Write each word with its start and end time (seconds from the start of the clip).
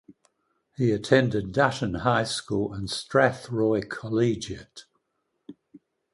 He 0.75 0.91
attended 0.93 1.51
Dutton 1.51 1.93
High 1.99 2.23
School 2.23 2.73
and 2.73 2.87
Strathroy 2.89 3.87
Collegiate. 3.87 4.85